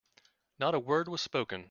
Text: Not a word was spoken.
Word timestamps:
Not 0.59 0.73
a 0.75 0.79
word 0.79 1.07
was 1.07 1.21
spoken. 1.21 1.59